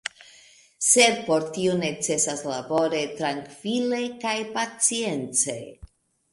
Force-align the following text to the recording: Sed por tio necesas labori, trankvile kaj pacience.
Sed 0.91 1.19
por 1.27 1.45
tio 1.57 1.75
necesas 1.81 2.41
labori, 2.53 3.03
trankvile 3.21 4.03
kaj 4.27 4.35
pacience. 4.59 5.61